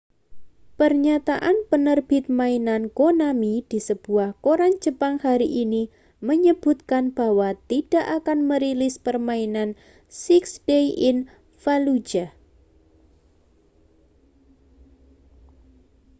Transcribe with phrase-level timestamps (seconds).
[0.81, 5.83] pernyataan penerbit mainan konami di sebuah koran jepang hari ini
[6.29, 9.69] menyebutkan bahwa tidak akan merilis permainan
[10.23, 11.17] six days in
[11.61, 12.29] fallujah